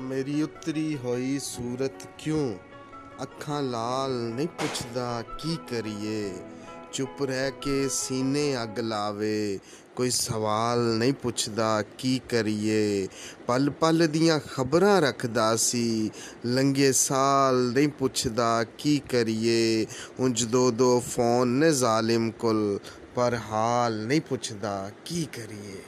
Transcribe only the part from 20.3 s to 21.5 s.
ਦੋ ਦੋ ਫੋਨ